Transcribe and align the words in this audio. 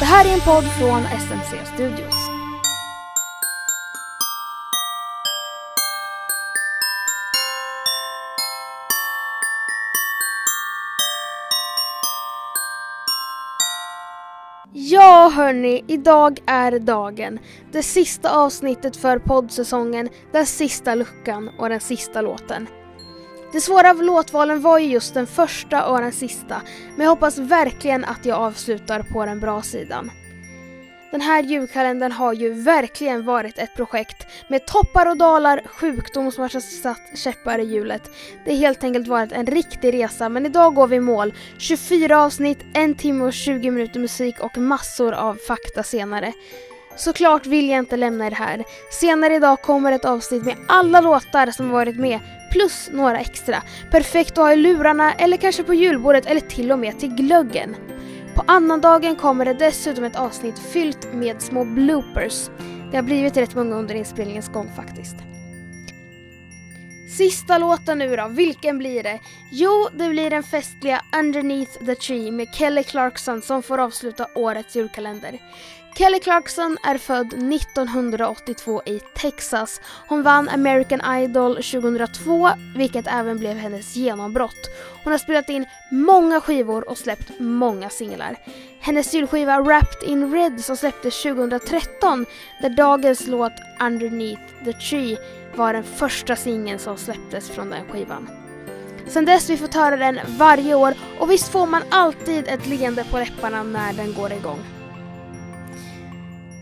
Det 0.00 0.06
här 0.06 0.24
är 0.24 0.34
en 0.34 0.40
podd 0.40 0.64
från 0.64 1.02
SMC 1.02 1.74
Studios. 1.74 2.14
Ja 14.72 15.32
hörni, 15.34 15.84
idag 15.86 16.40
är 16.46 16.78
dagen. 16.78 17.38
Det 17.72 17.82
sista 17.82 18.36
avsnittet 18.36 18.96
för 18.96 19.18
poddsäsongen, 19.18 20.08
den 20.32 20.46
sista 20.46 20.94
luckan 20.94 21.50
och 21.58 21.68
den 21.68 21.80
sista 21.80 22.20
låten. 22.20 22.66
Det 23.52 23.60
svåra 23.60 23.90
av 23.90 24.02
låtvalen 24.02 24.60
var 24.60 24.78
ju 24.78 24.86
just 24.86 25.14
den 25.14 25.26
första 25.26 25.86
och 25.86 26.00
den 26.00 26.12
sista, 26.12 26.62
men 26.96 27.04
jag 27.04 27.10
hoppas 27.10 27.38
verkligen 27.38 28.04
att 28.04 28.24
jag 28.26 28.38
avslutar 28.38 29.02
på 29.02 29.26
den 29.26 29.40
bra 29.40 29.62
sidan. 29.62 30.10
Den 31.10 31.20
här 31.20 31.42
julkalendern 31.42 32.12
har 32.12 32.32
ju 32.32 32.52
verkligen 32.62 33.24
varit 33.24 33.58
ett 33.58 33.76
projekt 33.76 34.26
med 34.48 34.66
toppar 34.66 35.06
och 35.06 35.16
dalar, 35.16 35.62
sjukdom 35.66 36.32
som 36.32 36.42
har 36.42 36.60
satt 36.60 37.18
käppar 37.18 37.58
i 37.58 37.64
hjulet. 37.64 38.10
Det 38.44 38.50
har 38.50 38.58
helt 38.58 38.84
enkelt 38.84 39.08
varit 39.08 39.32
en 39.32 39.46
riktig 39.46 39.94
resa 39.94 40.28
men 40.28 40.46
idag 40.46 40.74
går 40.74 40.86
vi 40.86 40.96
i 40.96 41.00
mål. 41.00 41.34
24 41.58 42.20
avsnitt, 42.20 42.58
en 42.74 42.94
timme 42.94 43.24
och 43.24 43.32
20 43.32 43.70
minuter 43.70 44.00
musik 44.00 44.40
och 44.40 44.58
massor 44.58 45.12
av 45.12 45.34
fakta 45.34 45.82
senare. 45.82 46.32
Såklart 46.96 47.46
vill 47.46 47.68
jag 47.68 47.78
inte 47.78 47.96
lämna 47.96 48.26
er 48.26 48.30
här. 48.30 48.64
Senare 48.90 49.34
idag 49.34 49.62
kommer 49.62 49.92
ett 49.92 50.04
avsnitt 50.04 50.44
med 50.44 50.56
alla 50.68 51.00
låtar 51.00 51.50
som 51.50 51.70
varit 51.70 51.96
med 51.96 52.20
plus 52.50 52.88
några 52.92 53.20
extra. 53.20 53.62
Perfekt 53.90 54.30
att 54.30 54.36
ha 54.36 54.52
i 54.52 54.56
lurarna 54.56 55.14
eller 55.14 55.36
kanske 55.36 55.62
på 55.62 55.74
julbordet 55.74 56.26
eller 56.26 56.40
till 56.40 56.72
och 56.72 56.78
med 56.78 56.98
till 56.98 57.14
glöggen. 57.14 57.76
På 58.34 58.44
annandagen 58.46 59.16
kommer 59.16 59.44
det 59.44 59.54
dessutom 59.54 60.04
ett 60.04 60.16
avsnitt 60.16 60.58
fyllt 60.58 61.12
med 61.14 61.42
små 61.42 61.64
bloopers. 61.64 62.50
Det 62.90 62.96
har 62.96 63.02
blivit 63.02 63.36
rätt 63.36 63.54
många 63.54 63.76
under 63.76 63.94
inspelningens 63.94 64.48
gång 64.48 64.70
faktiskt. 64.76 65.16
Sista 67.16 67.58
låten 67.58 67.98
nu 67.98 68.16
då, 68.16 68.28
vilken 68.28 68.78
blir 68.78 69.02
det? 69.02 69.20
Jo, 69.50 69.88
det 69.92 70.08
blir 70.08 70.30
den 70.30 70.42
festliga 70.42 71.02
Underneath 71.18 71.84
the 71.86 71.94
Tree 71.94 72.30
med 72.30 72.54
Kelly 72.54 72.82
Clarkson 72.82 73.42
som 73.42 73.62
får 73.62 73.78
avsluta 73.78 74.26
årets 74.34 74.76
julkalender. 74.76 75.38
Kelly 75.94 76.20
Clarkson 76.20 76.76
är 76.82 76.98
född 76.98 77.26
1982 77.26 78.82
i 78.86 79.00
Texas. 79.14 79.80
Hon 80.08 80.22
vann 80.22 80.48
American 80.48 81.16
Idol 81.16 81.56
2002, 81.56 82.50
vilket 82.76 83.06
även 83.06 83.38
blev 83.38 83.56
hennes 83.56 83.96
genombrott. 83.96 84.70
Hon 85.04 85.12
har 85.12 85.18
spelat 85.18 85.48
in 85.48 85.66
många 85.90 86.40
skivor 86.40 86.88
och 86.88 86.98
släppt 86.98 87.40
många 87.40 87.88
singlar. 87.88 88.36
Hennes 88.80 89.14
julskiva 89.14 89.60
Wrapped 89.60 90.08
in 90.08 90.32
Red 90.32 90.64
som 90.64 90.76
släpptes 90.76 91.22
2013, 91.22 92.26
där 92.62 92.70
dagens 92.70 93.26
låt 93.26 93.52
Underneath 93.80 94.64
the 94.64 94.72
Tree 94.72 95.18
var 95.54 95.72
den 95.72 95.84
första 95.84 96.36
singeln 96.36 96.78
som 96.78 96.96
släpptes 96.96 97.50
från 97.50 97.70
den 97.70 97.84
skivan. 97.88 98.30
Sen 99.06 99.24
dess 99.24 99.50
vi 99.50 99.56
fått 99.56 99.74
höra 99.74 99.96
den 99.96 100.20
varje 100.38 100.74
år 100.74 100.94
och 101.18 101.30
visst 101.30 101.48
får 101.48 101.66
man 101.66 101.82
alltid 101.90 102.48
ett 102.48 102.66
leende 102.66 103.04
på 103.10 103.18
läpparna 103.18 103.62
när 103.62 103.92
den 103.92 104.14
går 104.14 104.32
igång. 104.32 104.79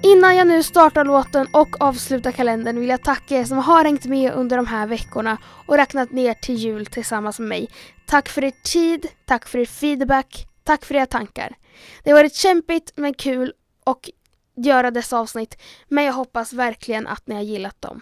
Innan 0.02 0.36
jag 0.36 0.46
nu 0.46 0.62
startar 0.62 1.04
låten 1.04 1.46
och 1.52 1.80
avslutar 1.80 2.32
kalendern 2.32 2.80
vill 2.80 2.88
jag 2.88 3.02
tacka 3.02 3.36
er 3.36 3.44
som 3.44 3.58
har 3.58 3.84
hängt 3.84 4.04
med 4.04 4.32
under 4.32 4.56
de 4.56 4.66
här 4.66 4.86
veckorna 4.86 5.38
och 5.66 5.76
räknat 5.76 6.10
ner 6.10 6.34
till 6.34 6.54
jul 6.54 6.86
tillsammans 6.86 7.38
med 7.38 7.48
mig. 7.48 7.68
Tack 8.06 8.28
för 8.28 8.44
er 8.44 8.52
tid, 8.64 9.06
tack 9.26 9.48
för 9.48 9.58
er 9.58 9.64
feedback, 9.66 10.46
tack 10.64 10.84
för 10.84 10.94
era 10.94 11.06
tankar. 11.06 11.56
Det 12.02 12.10
har 12.10 12.18
varit 12.18 12.34
kämpigt 12.34 12.92
men 12.96 13.14
kul 13.14 13.52
att 13.86 14.08
göra 14.56 14.90
dessa 14.90 15.18
avsnitt 15.18 15.62
men 15.88 16.04
jag 16.04 16.12
hoppas 16.12 16.52
verkligen 16.52 17.06
att 17.06 17.26
ni 17.26 17.34
har 17.34 17.42
gillat 17.42 17.82
dem. 17.82 18.00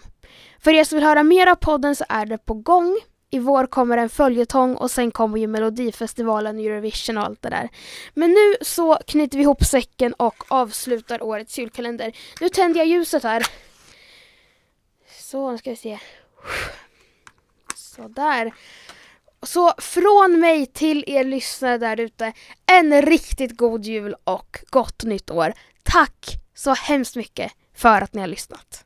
För 0.59 0.71
er 0.71 0.83
som 0.83 0.95
vill 0.95 1.05
höra 1.05 1.23
mer 1.23 1.47
av 1.47 1.55
podden 1.55 1.95
så 1.95 2.05
är 2.09 2.25
det 2.25 2.37
på 2.37 2.53
gång. 2.53 2.99
I 3.29 3.39
vår 3.39 3.65
kommer 3.65 3.97
en 3.97 4.09
följetong 4.09 4.75
och 4.75 4.91
sen 4.91 5.11
kommer 5.11 5.37
ju 5.37 5.47
Melodifestivalen, 5.47 6.59
Eurovision 6.59 7.17
och 7.17 7.23
allt 7.23 7.41
det 7.41 7.49
där. 7.49 7.69
Men 8.13 8.29
nu 8.29 8.55
så 8.61 8.99
knyter 9.07 9.37
vi 9.37 9.43
ihop 9.43 9.65
säcken 9.65 10.13
och 10.13 10.43
avslutar 10.47 11.23
årets 11.23 11.59
julkalender. 11.59 12.11
Nu 12.41 12.49
tänder 12.49 12.79
jag 12.79 12.87
ljuset 12.87 13.23
här. 13.23 13.47
Så, 15.19 15.51
nu 15.51 15.57
ska 15.57 15.69
vi 15.69 15.75
se. 15.75 15.99
Sådär. 17.75 18.53
Så 19.43 19.73
från 19.77 20.39
mig 20.39 20.65
till 20.65 21.03
er 21.07 21.23
lyssnare 21.23 21.77
där 21.77 21.99
ute, 21.99 22.33
en 22.65 23.01
riktigt 23.01 23.57
god 23.57 23.85
jul 23.85 24.15
och 24.23 24.59
gott 24.69 25.03
nytt 25.03 25.31
år. 25.31 25.53
Tack 25.83 26.25
så 26.55 26.73
hemskt 26.73 27.15
mycket 27.15 27.51
för 27.75 28.01
att 28.01 28.13
ni 28.13 28.21
har 28.21 28.27
lyssnat. 28.27 28.83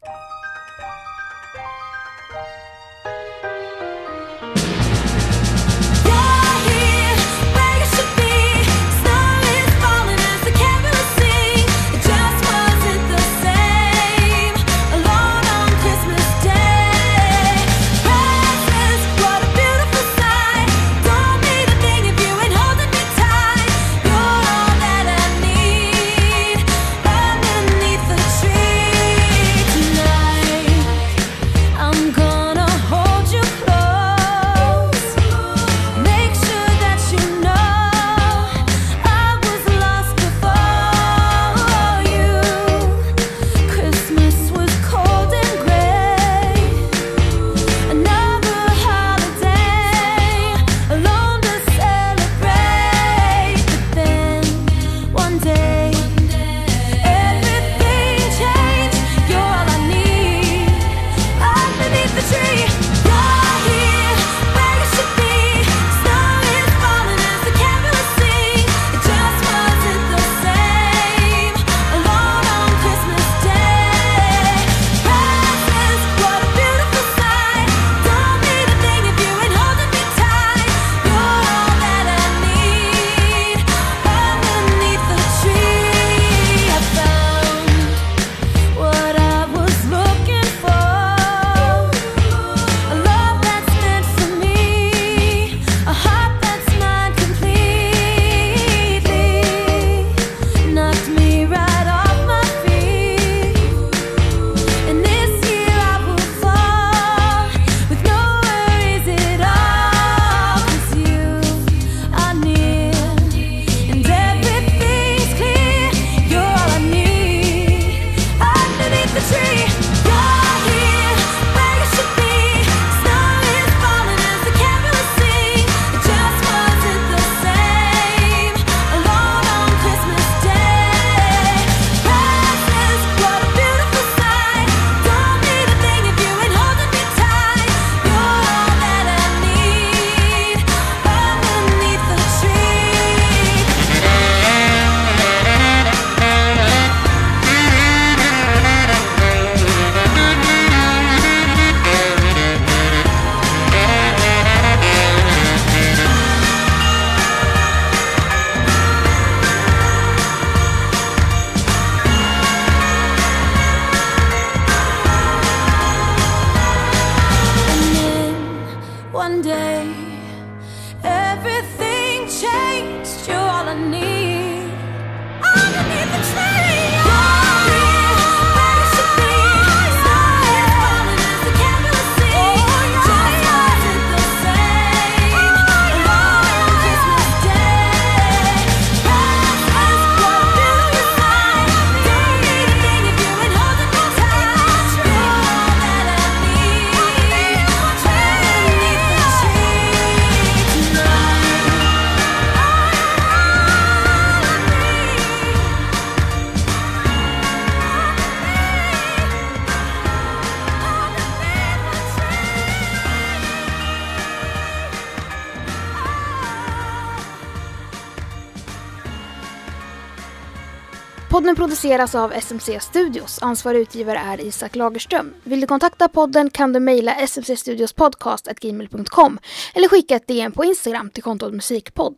Podden 221.31 221.55
produceras 221.55 222.15
av 222.15 222.33
SMC 222.33 222.79
Studios. 222.79 223.39
Ansvarig 223.41 223.79
utgivare 223.79 224.17
är 224.17 224.41
Isak 224.41 224.75
Lagerström. 224.75 225.33
Vill 225.43 225.61
du 225.61 225.67
kontakta 225.67 226.07
podden 226.07 226.49
kan 226.49 226.73
du 226.73 226.79
mejla 226.79 227.27
smcstudiospodcast.gmail.com 227.27 229.39
eller 229.73 229.87
skicka 229.87 230.15
ett 230.15 230.27
DM 230.27 230.51
på 230.51 230.65
Instagram 230.65 231.09
till 231.09 231.23
kontot 231.23 231.53
musikpodd. 231.53 232.15